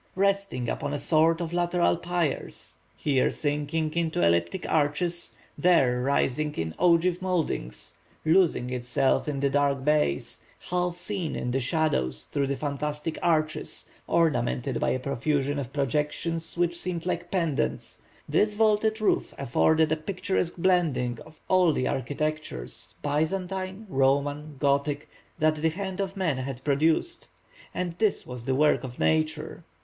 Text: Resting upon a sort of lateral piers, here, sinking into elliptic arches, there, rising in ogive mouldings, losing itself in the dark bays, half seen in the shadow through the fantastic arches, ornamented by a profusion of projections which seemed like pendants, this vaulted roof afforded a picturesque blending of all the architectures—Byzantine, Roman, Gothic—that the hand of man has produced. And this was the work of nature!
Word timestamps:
Resting 0.15 0.67
upon 0.67 0.95
a 0.95 0.97
sort 0.97 1.41
of 1.41 1.53
lateral 1.53 1.95
piers, 1.95 2.79
here, 2.97 3.29
sinking 3.29 3.93
into 3.93 4.25
elliptic 4.25 4.67
arches, 4.67 5.35
there, 5.59 6.01
rising 6.01 6.55
in 6.55 6.73
ogive 6.79 7.21
mouldings, 7.21 7.97
losing 8.25 8.71
itself 8.71 9.27
in 9.27 9.41
the 9.41 9.49
dark 9.51 9.85
bays, 9.85 10.43
half 10.71 10.97
seen 10.97 11.35
in 11.35 11.51
the 11.51 11.59
shadow 11.59 12.09
through 12.09 12.47
the 12.47 12.55
fantastic 12.55 13.19
arches, 13.21 13.91
ornamented 14.07 14.79
by 14.79 14.89
a 14.89 14.97
profusion 14.97 15.59
of 15.59 15.71
projections 15.71 16.57
which 16.57 16.79
seemed 16.79 17.05
like 17.05 17.29
pendants, 17.29 18.01
this 18.27 18.55
vaulted 18.55 18.99
roof 19.01 19.35
afforded 19.37 19.91
a 19.91 19.95
picturesque 19.95 20.55
blending 20.57 21.19
of 21.27 21.39
all 21.47 21.71
the 21.71 21.87
architectures—Byzantine, 21.87 23.85
Roman, 23.87 24.55
Gothic—that 24.57 25.55
the 25.61 25.69
hand 25.69 25.99
of 25.99 26.17
man 26.17 26.37
has 26.37 26.59
produced. 26.61 27.27
And 27.71 27.93
this 27.99 28.25
was 28.25 28.45
the 28.45 28.55
work 28.55 28.83
of 28.83 28.97
nature! 28.97 29.63